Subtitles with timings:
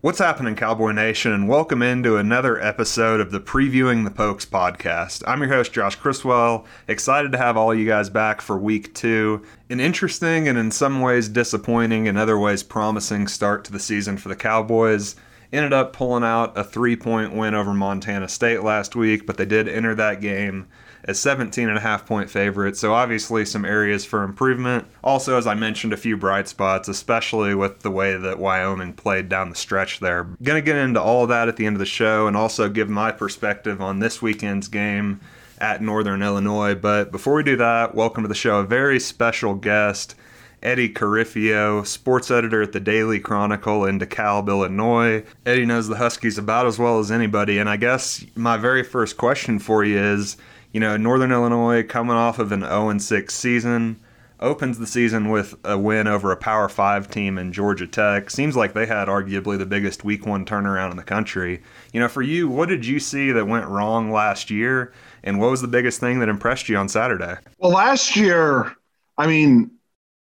[0.00, 5.24] What's happening, Cowboy Nation, and welcome into another episode of the Previewing the Pokes podcast.
[5.26, 6.66] I'm your host, Josh Criswell.
[6.86, 9.44] Excited to have all you guys back for week two.
[9.68, 14.18] An interesting and in some ways disappointing, in other ways promising start to the season
[14.18, 15.16] for the Cowboys.
[15.52, 19.46] Ended up pulling out a three point win over Montana State last week, but they
[19.46, 20.68] did enter that game
[21.08, 22.78] as 17 and a half point favorites.
[22.78, 24.86] So obviously some areas for improvement.
[25.02, 29.30] Also, as I mentioned, a few bright spots, especially with the way that Wyoming played
[29.30, 30.24] down the stretch there.
[30.42, 32.90] Gonna get into all of that at the end of the show and also give
[32.90, 35.20] my perspective on this weekend's game
[35.58, 36.74] at Northern Illinois.
[36.74, 38.58] But before we do that, welcome to the show.
[38.58, 40.14] A very special guest.
[40.60, 45.24] Eddie Carifio, sports editor at the Daily Chronicle in DeKalb, Illinois.
[45.46, 49.16] Eddie knows the Huskies about as well as anybody, and I guess my very first
[49.16, 50.36] question for you is
[50.72, 54.00] you know, Northern Illinois coming off of an 0 6 season
[54.40, 58.30] opens the season with a win over a Power 5 team in Georgia Tech.
[58.30, 61.62] Seems like they had arguably the biggest week 1 turnaround in the country.
[61.92, 64.92] You know, for you, what did you see that went wrong last year
[65.24, 67.36] and what was the biggest thing that impressed you on Saturday?
[67.58, 68.74] Well, last year,
[69.16, 69.70] I mean,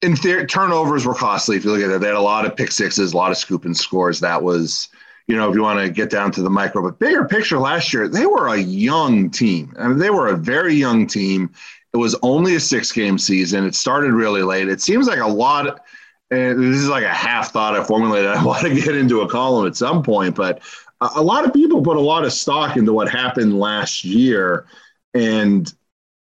[0.00, 1.56] in theory, turnovers were costly.
[1.56, 3.36] If you look at it, they had a lot of pick sixes, a lot of
[3.36, 4.20] scoop and scores.
[4.20, 4.88] That was
[5.28, 7.92] you know, if you want to get down to the micro, but bigger picture last
[7.92, 9.74] year, they were a young team.
[9.78, 11.50] I mean, they were a very young team.
[11.92, 13.66] It was only a six game season.
[13.66, 14.68] It started really late.
[14.68, 15.84] It seems like a lot.
[16.30, 18.30] And this is like a half thought I formulated.
[18.30, 20.62] I want to get into a column at some point, but
[21.00, 24.66] a lot of people put a lot of stock into what happened last year.
[25.12, 25.72] And,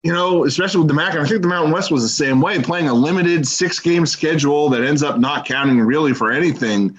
[0.03, 2.61] you know, especially with the MAC, I think the Mountain West was the same way,
[2.61, 6.97] playing a limited six game schedule that ends up not counting really for anything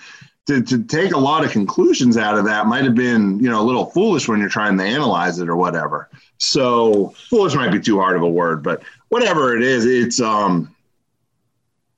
[0.51, 3.61] to, to take a lot of conclusions out of that might have been, you know,
[3.61, 6.09] a little foolish when you're trying to analyze it or whatever.
[6.39, 10.75] So foolish might be too hard of a word, but whatever it is, it's um.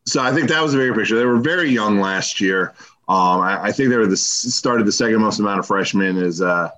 [0.05, 1.17] So I think that was a bigger picture.
[1.17, 2.75] They were very young last year.
[3.09, 6.43] Um, I, I think they were the started the second most amount of freshmen as
[6.43, 6.71] uh,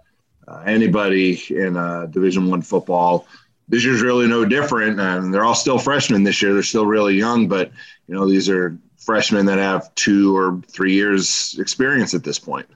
[0.46, 3.26] uh, anybody in uh, Division One football.
[3.68, 6.52] This year's really no different, and they're all still freshmen this year.
[6.52, 7.72] They're still really young, but
[8.06, 12.66] you know these are freshmen that have two or three years experience at this point.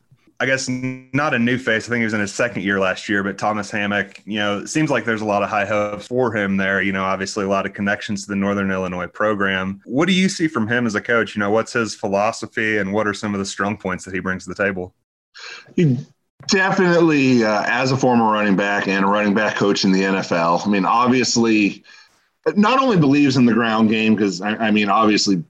[0.41, 1.87] I guess not a new face.
[1.87, 4.61] I think he was in his second year last year, but Thomas Hammock, you know,
[4.61, 6.81] it seems like there's a lot of high hopes for him there.
[6.81, 9.81] You know, obviously a lot of connections to the Northern Illinois program.
[9.85, 11.35] What do you see from him as a coach?
[11.35, 14.21] You know, what's his philosophy and what are some of the strong points that he
[14.21, 14.95] brings to the table?
[15.75, 15.99] He
[16.49, 20.67] definitely, uh, as a former running back and a running back coach in the NFL,
[20.67, 21.85] I mean, obviously,
[22.57, 25.45] not only believes in the ground game, because I, I mean, obviously,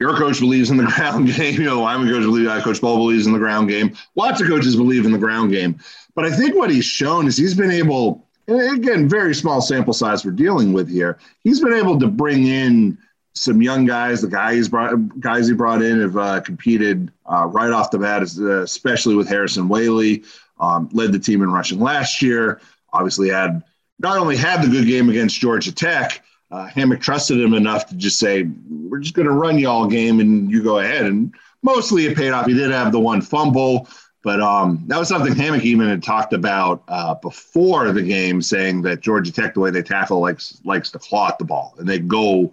[0.00, 1.54] your coach believes in the ground game.
[1.54, 3.94] You know, I'm a coach believe uh, Coach Bohl believes in the ground game.
[4.16, 5.78] Lots of coaches believe in the ground game.
[6.14, 10.24] But I think what he's shown is he's been able, again, very small sample size
[10.24, 11.18] we're dealing with here.
[11.42, 12.98] He's been able to bring in
[13.34, 14.22] some young guys.
[14.22, 18.22] The guys brought guys he brought in have uh, competed uh, right off the bat,
[18.22, 20.24] especially with Harrison Whaley.
[20.60, 22.60] Um, led the team in rushing last year.
[22.92, 23.62] Obviously, had
[23.98, 26.22] not only had the good game against Georgia Tech,
[26.52, 30.20] uh, Hammock trusted him enough to just say, "We're just going to run y'all game,
[30.20, 32.46] and you go ahead." And mostly it paid off.
[32.46, 33.88] He did have the one fumble,
[34.22, 38.82] but um, that was something Hammock even had talked about uh, before the game, saying
[38.82, 41.88] that Georgia Tech, the way they tackle, likes likes to claw at the ball, and
[41.88, 42.52] they go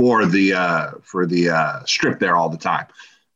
[0.00, 2.86] for the uh, for the uh, strip there all the time.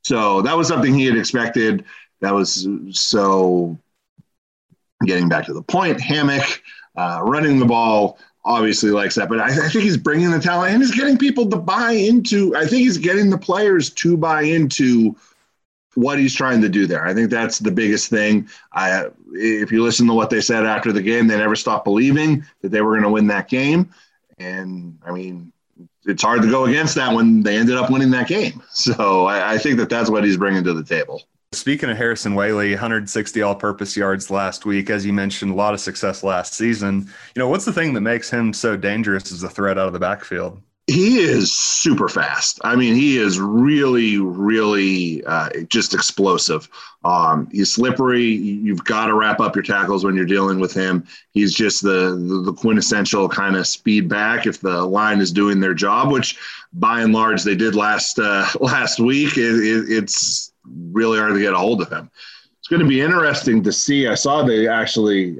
[0.02, 1.84] So that was something he had expected.
[2.22, 3.78] That was so.
[5.04, 6.62] Getting back to the point, Hammock
[6.96, 10.72] uh, running the ball obviously likes that, but I, I, think he's bringing the talent
[10.72, 12.56] and he's getting people to buy into.
[12.56, 15.14] I think he's getting the players to buy into
[15.94, 17.06] what he's trying to do there.
[17.06, 18.48] I think that's the biggest thing.
[18.72, 22.46] I, if you listen to what they said after the game, they never stopped believing
[22.62, 23.90] that they were going to win that game.
[24.38, 25.52] And I mean,
[26.06, 28.62] it's hard to go against that when they ended up winning that game.
[28.70, 31.22] So I, I think that that's what he's bringing to the table.
[31.52, 34.90] Speaking of Harrison Whaley, 160 all purpose yards last week.
[34.90, 37.08] As you mentioned, a lot of success last season.
[37.34, 39.92] You know, what's the thing that makes him so dangerous as a threat out of
[39.92, 40.60] the backfield?
[40.86, 42.60] He is super fast.
[42.62, 46.68] I mean, he is really, really uh, just explosive.
[47.04, 48.24] Um, he's slippery.
[48.26, 51.06] You've got to wrap up your tackles when you're dealing with him.
[51.32, 55.72] He's just the, the, quintessential kind of speed back if the line is doing their
[55.72, 56.38] job, which
[56.74, 59.38] by and large they did last uh, last week.
[59.38, 62.10] It, it, it's really hard to get a hold of him.
[62.58, 64.06] It's going to be interesting to see.
[64.06, 65.38] I saw they actually,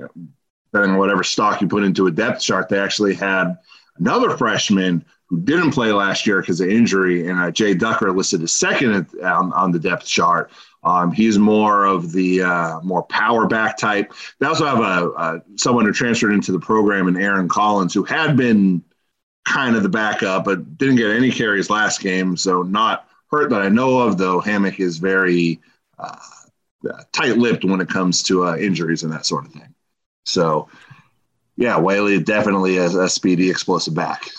[0.73, 3.59] on whatever stock you put into a depth chart, they actually had
[3.99, 8.43] another freshman who didn't play last year because of injury, and uh, Jay Ducker listed
[8.43, 10.51] as second on, on the depth chart.
[10.83, 14.13] Um, he's more of the uh, more power back type.
[14.39, 18.05] They also have a, a, someone who transferred into the program, and Aaron Collins, who
[18.05, 18.85] had been
[19.47, 23.63] kind of the backup, but didn't get any carries last game, so not hurt that
[23.63, 25.61] I know of, though Hammock is very
[25.99, 26.17] uh,
[27.13, 29.75] tight-lipped when it comes to uh, injuries and that sort of thing.
[30.25, 30.69] So,
[31.57, 34.31] yeah, Whaley definitely a, a speedy, explosive back.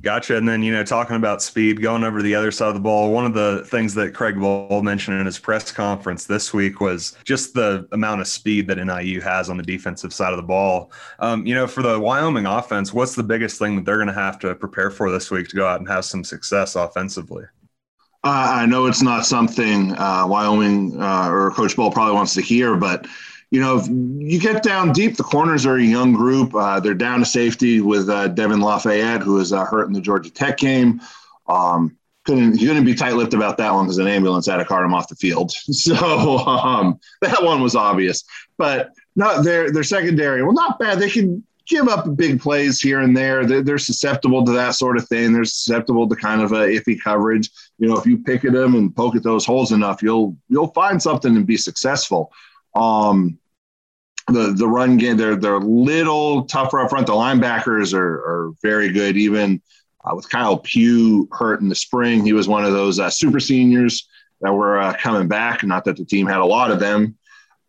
[0.00, 0.36] Gotcha.
[0.36, 3.10] And then, you know, talking about speed, going over the other side of the ball,
[3.12, 7.16] one of the things that Craig Bohl mentioned in his press conference this week was
[7.24, 10.92] just the amount of speed that NIU has on the defensive side of the ball.
[11.18, 14.12] Um, you know, for the Wyoming offense, what's the biggest thing that they're going to
[14.12, 17.44] have to prepare for this week to go out and have some success offensively?
[18.22, 22.40] Uh, I know it's not something uh, Wyoming uh, or Coach Bohl probably wants to
[22.40, 23.06] hear, but
[23.50, 25.16] you know, if you get down deep.
[25.16, 26.54] The corners are a young group.
[26.54, 30.00] Uh, they're down to safety with uh, Devin Lafayette, who is uh, hurt in the
[30.00, 31.00] Georgia Tech game.
[31.46, 34.92] Um, couldn't couldn't be tight-lipped about that one because an ambulance had to cart him
[34.92, 35.52] off the field.
[35.72, 38.24] So um, that one was obvious.
[38.58, 40.98] But not their their secondary, well, not bad.
[40.98, 43.46] They can give up big plays here and there.
[43.46, 45.32] They're, they're, susceptible to that sort of thing.
[45.32, 47.50] They're susceptible to kind of a iffy coverage.
[47.78, 50.72] You know, if you pick at them and poke at those holes enough, you'll you'll
[50.72, 52.32] find something and be successful.
[52.74, 53.38] Um,
[54.28, 57.06] the the run game, they're they're a little tougher up front.
[57.06, 59.16] The linebackers are are very good.
[59.16, 59.62] Even
[60.04, 63.40] uh, with Kyle Pugh hurt in the spring, he was one of those uh, super
[63.40, 64.08] seniors
[64.40, 65.64] that were uh, coming back.
[65.64, 67.16] Not that the team had a lot of them,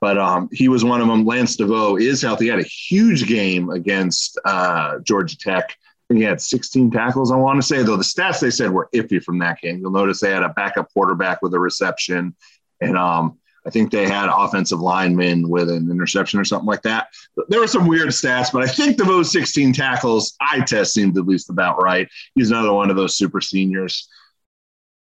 [0.01, 1.25] but um, he was one of them.
[1.25, 2.45] Lance Deveaux is healthy.
[2.45, 5.75] He had a huge game against uh, Georgia Tech.
[6.10, 9.24] he had 16 tackles, I want to say, though the stats they said were iffy
[9.24, 9.80] from that game.
[9.80, 12.36] You'll notice they had a backup quarterback with a reception.
[12.81, 17.10] And um, I think they had offensive linemen with an interception or something like that.
[17.50, 21.16] There were some weird stats, but I think the most 16 tackles I test seemed
[21.19, 22.10] at least about right.
[22.33, 24.10] He's another one of those super seniors.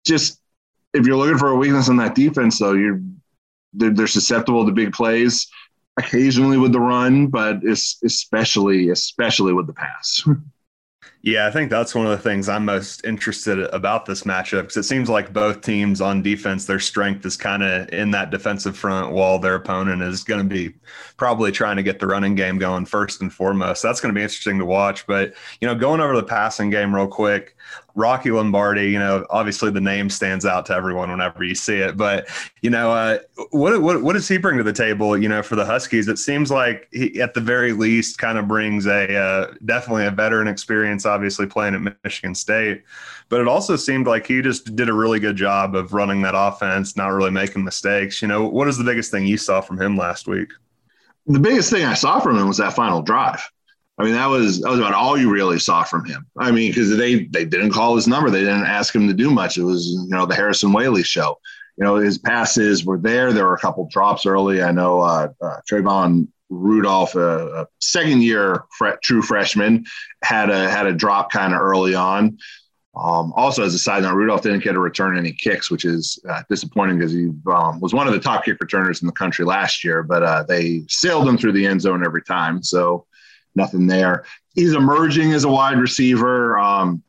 [0.06, 0.40] Just
[0.94, 3.02] if you're looking for a weakness in that defense, though, you're
[3.74, 5.46] they're, they're susceptible to big plays
[5.98, 10.26] occasionally with the run, but especially especially with the pass.
[11.24, 14.76] Yeah, I think that's one of the things I'm most interested about this matchup because
[14.76, 18.76] it seems like both teams on defense, their strength is kind of in that defensive
[18.76, 20.74] front, while their opponent is going to be
[21.16, 23.82] probably trying to get the running game going first and foremost.
[23.82, 25.06] That's going to be interesting to watch.
[25.06, 25.32] But
[25.62, 27.56] you know, going over the passing game real quick,
[27.94, 31.96] Rocky Lombardi, you know, obviously the name stands out to everyone whenever you see it.
[31.96, 32.26] But
[32.60, 33.18] you know, uh,
[33.50, 35.16] what what what does he bring to the table?
[35.16, 38.48] You know, for the Huskies, it seems like he, at the very least, kind of
[38.48, 41.06] brings a uh, definitely a veteran experience.
[41.14, 42.82] Obviously, playing at Michigan State,
[43.28, 46.34] but it also seemed like he just did a really good job of running that
[46.36, 48.20] offense, not really making mistakes.
[48.20, 50.48] You know, what is the biggest thing you saw from him last week?
[51.26, 53.40] The biggest thing I saw from him was that final drive.
[53.98, 56.26] I mean, that was that was about all you really saw from him.
[56.36, 59.30] I mean, because they they didn't call his number, they didn't ask him to do
[59.30, 59.56] much.
[59.56, 61.38] It was you know the Harrison Whaley show.
[61.76, 63.32] You know, his passes were there.
[63.32, 64.62] There were a couple drops early.
[64.62, 69.84] I know uh, uh, Trayvon Rudolph, a, a second year fre- true freshman,
[70.22, 72.38] had a had a drop kind of early on.
[72.96, 76.18] Um, also, as a side note, Rudolph didn't get to return any kicks, which is
[76.28, 79.44] uh, disappointing because he um, was one of the top kick returners in the country
[79.44, 80.02] last year.
[80.04, 82.62] But uh, they sailed him through the end zone every time.
[82.62, 83.06] So
[83.56, 84.24] nothing there.
[84.54, 86.56] He's emerging as a wide receiver.
[86.56, 87.02] Um,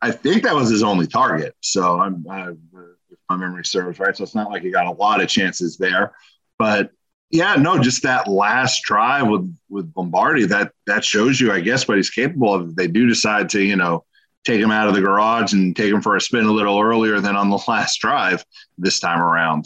[0.00, 1.54] I think that was his only target.
[1.60, 4.92] So I'm, I, if my memory serves right, so it's not like he got a
[4.92, 6.12] lot of chances there.
[6.58, 6.90] But
[7.32, 11.88] yeah, no, just that last drive with with Lombardi that that shows you, I guess,
[11.88, 12.76] what he's capable of.
[12.76, 14.04] They do decide to, you know,
[14.44, 17.20] take him out of the garage and take him for a spin a little earlier
[17.20, 18.44] than on the last drive
[18.76, 19.64] this time around.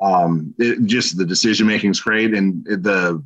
[0.00, 3.24] Um, it, just the decision making is great, and the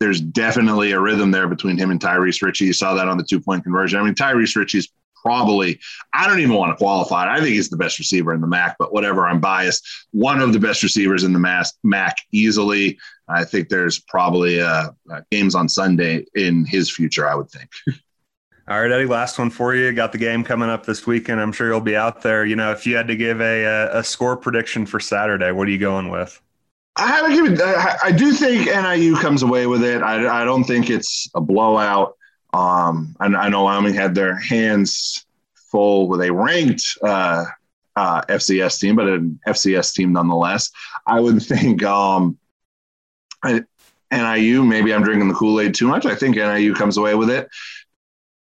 [0.00, 2.64] there's definitely a rhythm there between him and Tyrice Richie.
[2.64, 4.00] You saw that on the two point conversion.
[4.00, 4.90] I mean, Tyrice Richie's
[5.26, 5.80] probably,
[6.14, 8.76] I don't even want to qualify I think he's the best receiver in the MAC,
[8.78, 9.84] but whatever, I'm biased.
[10.12, 12.98] One of the best receivers in the MAC easily.
[13.28, 17.68] I think there's probably uh, uh, games on Sunday in his future, I would think.
[18.68, 19.92] All right, Eddie, last one for you.
[19.92, 21.40] Got the game coming up this weekend.
[21.40, 22.44] I'm sure you'll be out there.
[22.44, 25.70] You know, if you had to give a, a score prediction for Saturday, what are
[25.70, 26.40] you going with?
[26.96, 27.60] I haven't given.
[27.60, 30.02] I, I do think NIU comes away with it.
[30.02, 32.16] I, I don't think it's a blowout.
[32.56, 37.44] Um, I, I know Wyoming had their hands full with a ranked uh,
[37.94, 40.70] uh, FCS team, but an FCS team nonetheless.
[41.06, 42.38] I would think um,
[43.42, 43.62] I,
[44.10, 44.64] NIU.
[44.64, 46.06] Maybe I'm drinking the Kool Aid too much.
[46.06, 47.48] I think NIU comes away with it.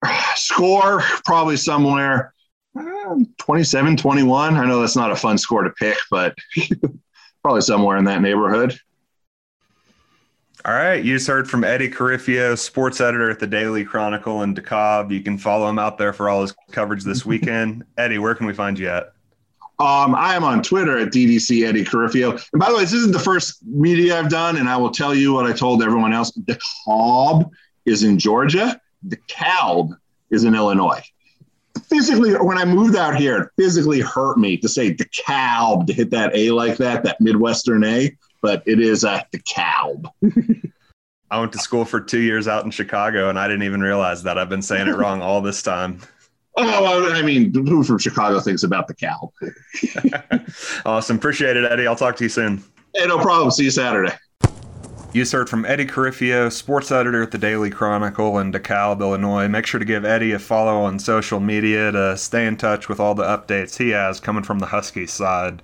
[0.35, 2.33] Score probably somewhere.
[2.77, 4.55] Uh, 27 21.
[4.55, 6.35] I know that's not a fun score to pick, but
[7.41, 8.77] probably somewhere in that neighborhood.
[10.65, 11.03] All right.
[11.03, 15.11] You just heard from Eddie Carifio, sports editor at the Daily Chronicle in DeKalb.
[15.11, 17.83] You can follow him out there for all his coverage this weekend.
[17.97, 19.13] Eddie, where can we find you at?
[19.79, 22.31] Um, I am on Twitter at DDC Eddie Carifio.
[22.53, 25.13] And by the way, this isn't the first media I've done, and I will tell
[25.13, 26.31] you what I told everyone else.
[26.31, 27.49] DeKalb
[27.85, 28.79] is in Georgia.
[29.05, 29.97] DeKalb
[30.29, 31.03] is in Illinois.
[31.89, 36.09] physically, when I moved out here, it physically hurt me to say DeKalb to hit
[36.11, 40.07] that A like that, that Midwestern A, but it is a Calb.
[41.31, 44.21] I went to school for two years out in Chicago, and I didn't even realize
[44.23, 44.37] that.
[44.37, 45.99] I've been saying it wrong all this time.
[46.55, 49.31] Oh, I mean, who from Chicago thinks about the Calb?
[50.85, 51.15] awesome.
[51.15, 51.87] Appreciate it, Eddie.
[51.87, 52.63] I'll talk to you soon.
[52.93, 53.49] Hey, no problem.
[53.49, 54.13] See you Saturday.
[55.13, 59.47] You heard from Eddie Carifio, sports editor at the Daily Chronicle in DeKalb, Illinois.
[59.47, 62.99] Make sure to give Eddie a follow on social media to stay in touch with
[62.99, 65.63] all the updates he has coming from the Huskies side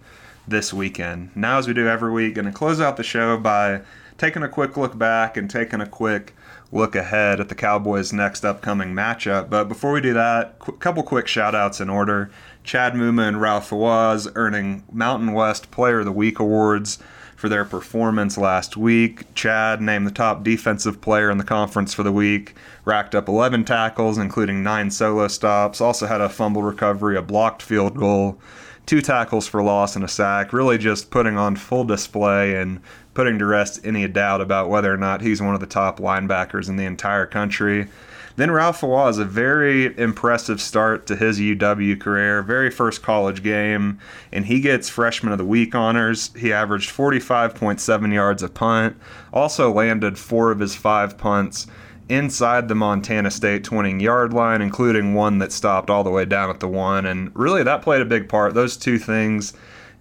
[0.49, 1.31] this weekend.
[1.35, 3.81] Now, as we do every week, going to close out the show by
[4.17, 6.35] taking a quick look back and taking a quick
[6.71, 9.49] look ahead at the Cowboys' next upcoming matchup.
[9.49, 12.29] But before we do that, a qu- couple quick shout outs in order.
[12.63, 16.99] Chad Muma and Ralph Fawaz earning Mountain West Player of the Week awards
[17.35, 19.33] for their performance last week.
[19.33, 22.53] Chad named the top defensive player in the conference for the week,
[22.83, 27.61] racked up 11 tackles, including nine solo stops, also had a fumble recovery, a blocked
[27.61, 28.37] field goal,
[28.89, 30.51] two tackles for loss, and a sack.
[30.51, 32.81] Really just putting on full display and
[33.13, 36.67] putting to rest any doubt about whether or not he's one of the top linebackers
[36.67, 37.87] in the entire country.
[38.35, 43.99] Then Ralph Fawaz, a very impressive start to his UW career, very first college game,
[44.31, 46.31] and he gets Freshman of the Week honors.
[46.35, 48.97] He averaged 45.7 yards a punt,
[49.31, 51.67] also landed four of his five punts
[52.09, 56.49] inside the Montana State 20 yard line, including one that stopped all the way down
[56.49, 57.05] at the one.
[57.05, 58.53] And really, that played a big part.
[58.53, 59.53] Those two things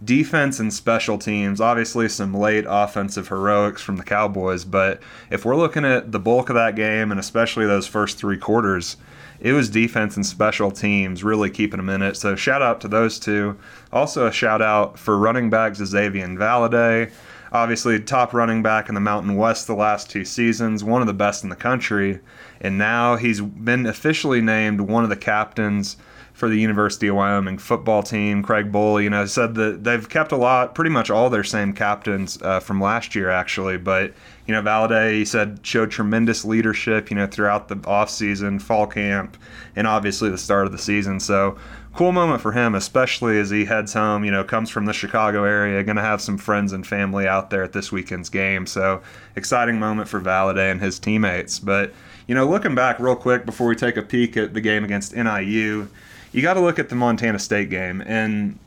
[0.03, 5.57] defense and special teams, obviously some late offensive heroics from the Cowboys, but if we're
[5.57, 8.97] looking at the bulk of that game and especially those first three quarters,
[9.41, 12.17] it was defense and special teams really keeping them in it.
[12.17, 13.59] So shout out to those two.
[13.93, 17.11] Also a shout out for running backs Xazavian Valladay.
[17.53, 21.15] Obviously, top running back in the Mountain West the last two seasons, one of the
[21.15, 22.21] best in the country.
[22.61, 25.97] And now he's been officially named one of the captains
[26.33, 28.45] for the University of Wyoming football team.
[28.45, 31.73] Craig Bohl, you know, said that they've kept a lot, pretty much all their same
[31.73, 33.77] captains uh, from last year, actually.
[33.77, 34.15] But,
[34.49, 39.37] you know, Valladay, he said, showed tremendous leadership, you know, throughout the offseason, fall camp,
[39.77, 41.21] and obviously the start of the season.
[41.21, 41.59] So,
[41.93, 45.45] cool moment for him, especially as he heads home, you know, comes from the Chicago
[45.45, 48.65] area, going to have some friends and family out there at this weekend's game.
[48.65, 49.03] So,
[49.37, 51.59] exciting moment for Valladay and his teammates.
[51.59, 51.93] But,
[52.27, 55.15] you know, looking back real quick before we take a peek at the game against
[55.15, 55.89] NIU,
[56.33, 58.59] you got to look at the Montana State game, and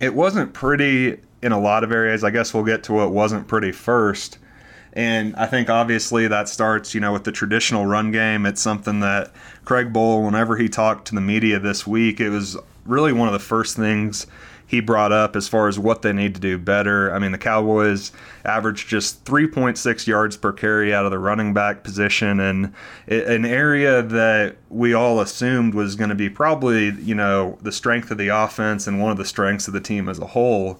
[0.00, 2.24] it wasn't pretty in a lot of areas.
[2.24, 4.38] I guess we'll get to what wasn't pretty first.
[4.92, 8.46] And I think obviously that starts, you know, with the traditional run game.
[8.46, 9.32] It's something that
[9.64, 13.32] Craig Bohl, whenever he talked to the media this week, it was really one of
[13.32, 14.26] the first things
[14.68, 17.12] he brought up as far as what they need to do better.
[17.12, 18.12] I mean, the Cowboys
[18.44, 22.74] averaged just 3.6 yards per carry out of the running back position, and
[23.06, 28.10] an area that we all assumed was going to be probably, you know, the strength
[28.10, 30.78] of the offense and one of the strengths of the team as a whole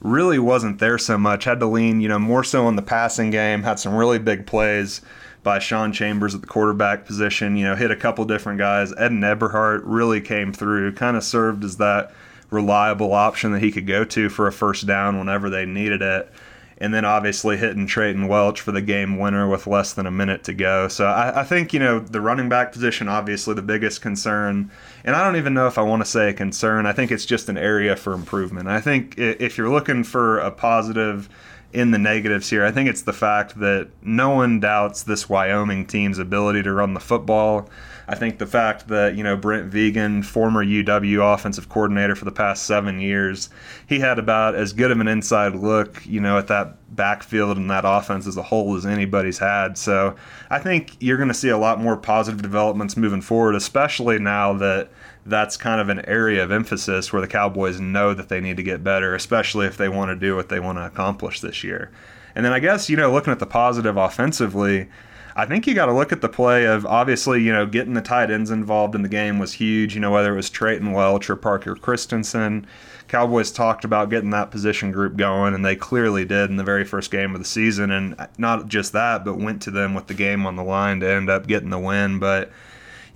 [0.00, 1.44] really wasn't there so much.
[1.44, 4.46] Had to lean, you know, more so on the passing game, had some really big
[4.46, 5.00] plays
[5.46, 8.92] by Sean Chambers at the quarterback position, you know, hit a couple different guys.
[8.94, 12.12] Ayden Eberhardt really came through, kind of served as that
[12.50, 16.32] reliable option that he could go to for a first down whenever they needed it.
[16.78, 20.42] And then obviously hitting Treyton Welch for the game winner with less than a minute
[20.44, 20.88] to go.
[20.88, 24.70] So I, I, think, you know, the running back position, obviously the biggest concern.
[25.06, 26.84] And I don't even know if I want to say a concern.
[26.84, 28.66] I think it's just an area for improvement.
[28.68, 31.28] I think if you're looking for a positive
[31.76, 35.84] in the negatives here, I think it's the fact that no one doubts this Wyoming
[35.84, 37.68] team's ability to run the football.
[38.08, 42.32] I think the fact that, you know, Brent Vigen, former UW offensive coordinator for the
[42.32, 43.50] past seven years,
[43.86, 47.70] he had about as good of an inside look, you know, at that backfield and
[47.70, 49.76] that offense as a whole as anybody's had.
[49.76, 50.16] So
[50.48, 54.54] I think you're going to see a lot more positive developments moving forward, especially now
[54.54, 54.88] that
[55.26, 58.62] that's kind of an area of emphasis where the Cowboys know that they need to
[58.62, 61.90] get better, especially if they want to do what they want to accomplish this year.
[62.34, 64.88] And then I guess, you know, looking at the positive offensively,
[65.34, 68.00] I think you got to look at the play of obviously, you know, getting the
[68.00, 69.94] tight ends involved in the game was huge.
[69.94, 72.66] You know, whether it was Treyton Welch or Parker Christensen.
[73.08, 76.84] Cowboys talked about getting that position group going, and they clearly did in the very
[76.84, 77.90] first game of the season.
[77.90, 81.10] And not just that, but went to them with the game on the line to
[81.10, 82.18] end up getting the win.
[82.18, 82.50] But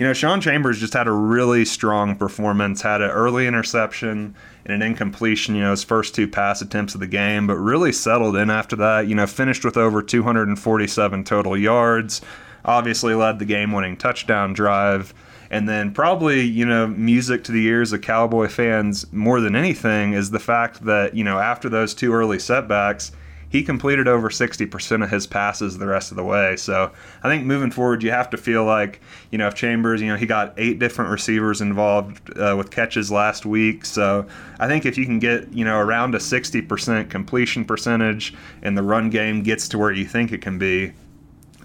[0.01, 4.73] you know, Sean Chambers just had a really strong performance, had an early interception and
[4.73, 8.35] an incompletion, you know, his first two pass attempts of the game, but really settled
[8.35, 12.23] in after that, you know, finished with over 247 total yards,
[12.65, 15.13] obviously led the game winning touchdown drive.
[15.51, 20.15] And then probably, you know, music to the ears of Cowboy fans more than anything
[20.15, 23.13] is the fact that, you know, after those two early setbacks,
[23.51, 26.57] he completed over 60% of his passes the rest of the way.
[26.57, 26.93] So
[27.23, 29.01] I think moving forward, you have to feel like,
[29.33, 33.11] you know, if Chambers, you know, he got eight different receivers involved uh, with catches
[33.11, 33.85] last week.
[33.85, 34.25] So
[34.61, 38.85] I think if you can get, you know, around a 60% completion percentage and the
[38.85, 40.93] run game gets to where you think it can be,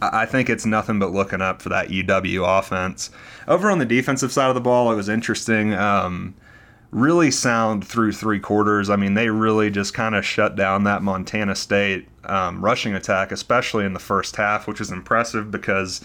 [0.01, 3.12] I think it's nothing but looking up for that UW offense.
[3.48, 5.74] Over on the defensive side of the ball, it was interesting.
[5.74, 6.34] Um,
[6.96, 8.90] really sound through three quarters.
[8.90, 13.34] I mean, they really just kind of shut down that Montana State um, rushing attack,
[13.34, 16.00] especially in the first half, which is impressive because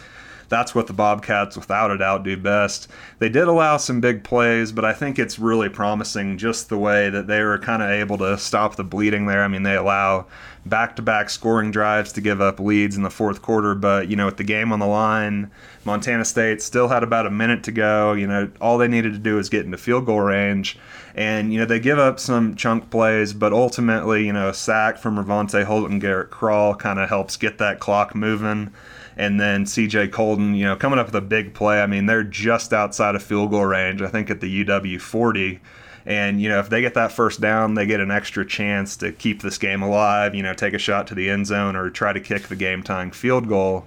[0.50, 2.88] that's what the Bobcats, without a doubt, do best.
[3.20, 7.08] They did allow some big plays, but I think it's really promising just the way
[7.08, 9.44] that they were kind of able to stop the bleeding there.
[9.44, 10.26] I mean, they allow
[10.66, 14.16] back to back scoring drives to give up leads in the fourth quarter, but, you
[14.16, 15.52] know, with the game on the line,
[15.84, 18.12] Montana State still had about a minute to go.
[18.12, 20.76] You know, all they needed to do was get into field goal range.
[21.14, 24.98] And, you know, they give up some chunk plays, but ultimately, you know, a sack
[24.98, 28.72] from Ravante Holt and Garrett Crall kind of helps get that clock moving
[29.20, 31.82] and then CJ Coldon, you know, coming up with a big play.
[31.82, 35.60] I mean, they're just outside of field goal range, I think at the UW 40.
[36.06, 39.12] And, you know, if they get that first down, they get an extra chance to
[39.12, 42.14] keep this game alive, you know, take a shot to the end zone or try
[42.14, 43.86] to kick the game tying field goal.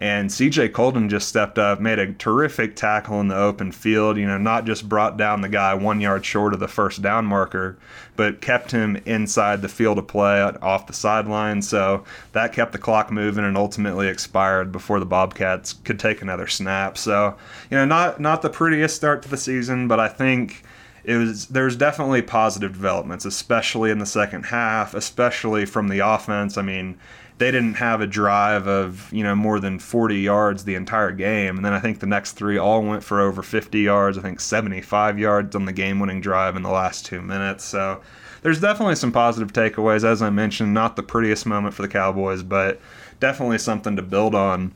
[0.00, 4.16] And CJ Coldon just stepped up, made a terrific tackle in the open field.
[4.16, 7.26] You know, not just brought down the guy one yard short of the first down
[7.26, 7.76] marker,
[8.14, 11.62] but kept him inside the field of play off the sideline.
[11.62, 16.46] So that kept the clock moving and ultimately expired before the Bobcats could take another
[16.46, 16.96] snap.
[16.96, 17.36] So,
[17.68, 20.62] you know, not not the prettiest start to the season, but I think
[21.02, 26.56] it was there's definitely positive developments, especially in the second half, especially from the offense.
[26.56, 26.98] I mean,
[27.38, 31.56] they didn't have a drive of you know more than 40 yards the entire game.
[31.56, 34.18] And then i think the next three all went for over 50 yards.
[34.18, 37.64] I think 75 yards on the game-winning drive in the last two minutes.
[37.64, 38.00] So
[38.42, 40.04] there's definitely some positive takeaways.
[40.04, 42.80] As i mentioned not the prettiest moment for the cowboys but
[43.20, 44.72] definitely something to build on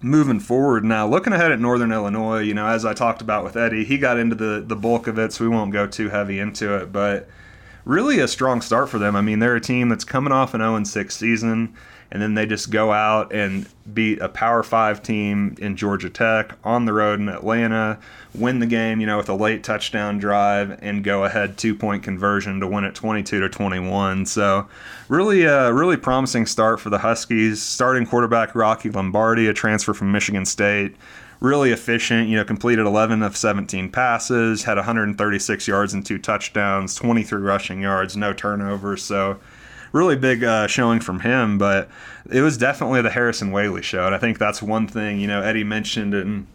[0.00, 0.84] moving forward.
[0.84, 3.96] Now looking ahead at northern illinois you know as i talked about with eddie he
[3.96, 6.92] got into the the bulk of it so we won't go too heavy into it.
[6.92, 7.28] But
[7.84, 10.60] really a strong start for them i mean they're a team that's coming off an
[10.60, 11.74] 0-6 season
[12.12, 16.52] and then they just go out and beat a Power Five team in Georgia Tech
[16.62, 17.98] on the road in Atlanta,
[18.34, 22.02] win the game, you know, with a late touchdown drive, and go ahead two point
[22.02, 24.26] conversion to win it 22 to 21.
[24.26, 24.68] So,
[25.08, 27.62] really, a really promising start for the Huskies.
[27.62, 30.94] Starting quarterback Rocky Lombardi, a transfer from Michigan State.
[31.42, 36.94] Really efficient, you know, completed 11 of 17 passes, had 136 yards and two touchdowns,
[36.94, 39.02] 23 rushing yards, no turnovers.
[39.02, 39.40] So,
[39.90, 41.58] really big uh, showing from him.
[41.58, 41.88] But
[42.30, 45.42] it was definitely the Harrison Whaley show, and I think that's one thing you know
[45.42, 46.46] Eddie mentioned and.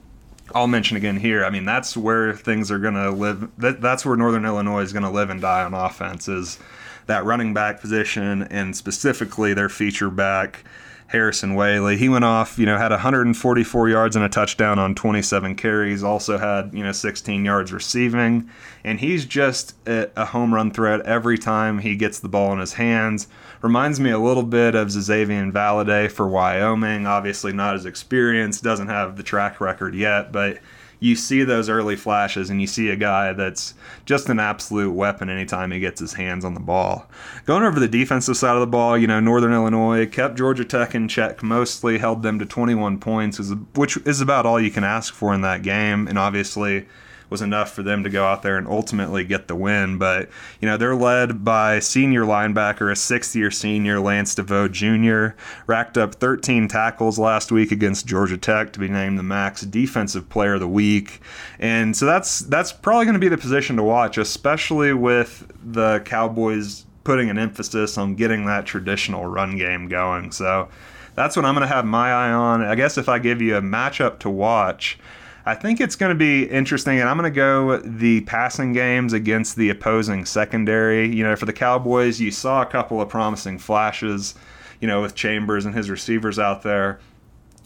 [0.55, 1.43] I'll mention again here.
[1.43, 3.51] I mean, that's where things are going to live.
[3.57, 6.57] That, that's where Northern Illinois is going to live and die on offense is
[7.07, 10.63] that running back position and specifically their feature back
[11.07, 11.95] Harrison Whaley.
[11.97, 16.37] He went off, you know, had 144 yards and a touchdown on 27 carries, also
[16.37, 18.49] had, you know, 16 yards receiving.
[18.83, 22.73] And he's just a, home run threat every time he gets the ball in his
[22.73, 23.27] hands.
[23.61, 27.07] Reminds me a little bit of Xazavian Valladay for Wyoming.
[27.07, 30.59] Obviously, not as experienced, doesn't have the track record yet, but
[30.99, 33.73] you see those early flashes and you see a guy that's
[34.05, 37.09] just an absolute weapon anytime he gets his hands on the ball.
[37.45, 40.95] Going over the defensive side of the ball, you know, Northern Illinois kept Georgia Tech
[40.95, 43.39] in check mostly, held them to 21 points,
[43.75, 46.07] which is about all you can ask for in that game.
[46.07, 46.87] And obviously,
[47.29, 49.97] was enough for them to go out there and ultimately get the win.
[49.97, 50.29] But,
[50.61, 55.35] you know, they're led by senior linebacker, a sixth year senior, Lance Deveaux Jr.,
[55.65, 60.29] racked up 13 tackles last week against Georgia Tech to be named the MAC Defensive
[60.29, 61.21] Player of the Week.
[61.59, 66.01] And so that's that's probably going to be the position to watch, especially with the
[66.05, 70.29] Cowboys putting an emphasis on getting that traditional run game going.
[70.31, 70.67] So
[71.15, 72.61] that's what I'm going to have my eye on.
[72.61, 74.99] I guess if I give you a matchup to watch,
[75.47, 79.13] I think it's going to be interesting, and I'm going to go the passing games
[79.13, 81.07] against the opposing secondary.
[81.07, 84.35] You know, for the Cowboys, you saw a couple of promising flashes,
[84.81, 86.99] you know, with Chambers and his receivers out there.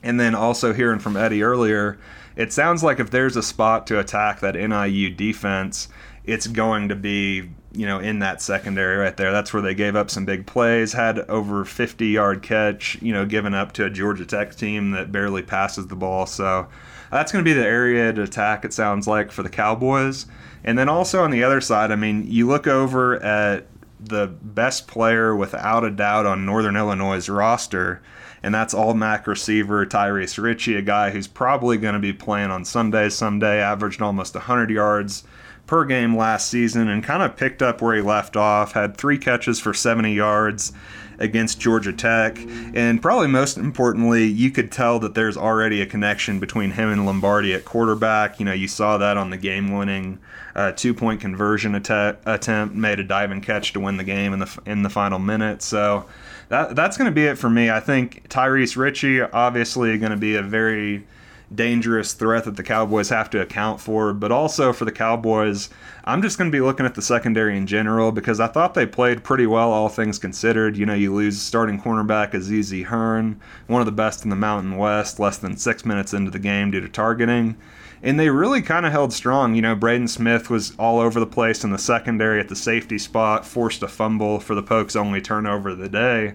[0.04, 1.98] And then also hearing from Eddie earlier,
[2.36, 5.88] it sounds like if there's a spot to attack that NIU defense,
[6.24, 9.32] it's going to be you know in that secondary right there.
[9.32, 13.26] That's where they gave up some big plays, had over 50 yard catch, you know,
[13.26, 16.28] given up to a Georgia Tech team that barely passes the ball.
[16.28, 16.68] So
[17.12, 18.66] that's going to be the area to attack.
[18.66, 20.26] It sounds like for the Cowboys,
[20.64, 23.68] and then also on the other side, I mean, you look over at
[24.00, 28.02] the best player without a doubt on Northern Illinois' roster,
[28.42, 32.50] and that's all MAC receiver Tyrice Richie, a guy who's probably going to be playing
[32.50, 35.24] on Sundays someday, averaged almost 100 yards
[35.72, 38.74] per game last season and kind of picked up where he left off.
[38.74, 40.74] Had three catches for 70 yards
[41.18, 42.38] against Georgia Tech.
[42.74, 47.06] And probably most importantly, you could tell that there's already a connection between him and
[47.06, 48.38] Lombardi at quarterback.
[48.38, 50.20] You know, you saw that on the game winning
[50.56, 54.40] uh, two point conversion att- attempt, made a diving catch to win the game in
[54.40, 55.62] the, in the final minute.
[55.62, 56.06] So
[56.50, 57.70] that, that's going to be it for me.
[57.70, 61.08] I think Tyrice Richie, obviously, going to be a very
[61.54, 64.14] dangerous threat that the Cowboys have to account for.
[64.14, 65.70] But also for the Cowboys,
[66.04, 68.86] I'm just going to be looking at the secondary in general because I thought they
[68.86, 70.78] played pretty well, all things considered.
[70.78, 74.78] You know, you lose starting cornerback Azizi Hearn, one of the best in the Mountain
[74.78, 77.58] West, less than six minutes into the game due to targeting.
[78.04, 79.54] And they really kind of held strong.
[79.54, 82.98] You know, Braden Smith was all over the place in the secondary at the safety
[82.98, 86.34] spot, forced a fumble for the Pokes' only turnover of the day.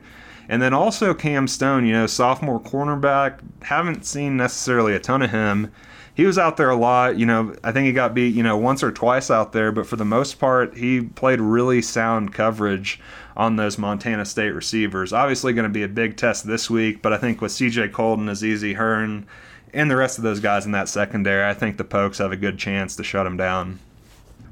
[0.48, 5.30] And then also Cam Stone, you know, sophomore cornerback, haven't seen necessarily a ton of
[5.30, 5.72] him.
[6.14, 8.56] He was out there a lot, you know, I think he got beat, you know,
[8.56, 13.00] once or twice out there, but for the most part, he played really sound coverage
[13.36, 15.12] on those Montana State receivers.
[15.12, 18.26] Obviously going to be a big test this week, but I think with CJ Coldon,
[18.26, 19.26] Azizi Hearn,
[19.74, 22.36] and the rest of those guys in that secondary, I think the Pokes have a
[22.36, 23.78] good chance to shut him down.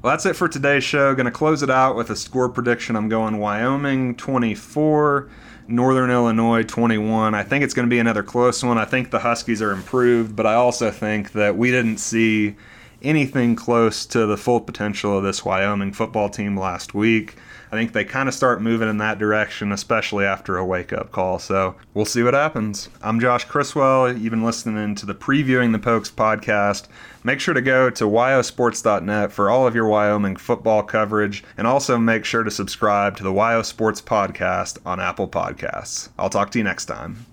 [0.03, 1.15] Well, that's it for today's show.
[1.15, 2.95] Going to close it out with a score prediction.
[2.95, 5.31] I'm going Wyoming 24,
[5.67, 7.33] Northern Illinois 21.
[7.33, 8.77] I think it's going to be another close one.
[8.77, 12.55] I think the Huskies are improved, but I also think that we didn't see
[13.01, 17.35] anything close to the full potential of this Wyoming football team last week.
[17.75, 21.11] I think they kind of start moving in that direction, especially after a wake up
[21.11, 21.39] call.
[21.39, 22.87] So we'll see what happens.
[23.01, 24.17] I'm Josh Criswell.
[24.17, 26.87] You've been listening to the Previewing the Pokes podcast.
[27.25, 31.97] Make sure to go to wyosports.net for all of your Wyoming football coverage, and also
[31.97, 36.07] make sure to subscribe to the Wyo Sports podcast on Apple Podcasts.
[36.17, 37.25] I'll talk to you next time.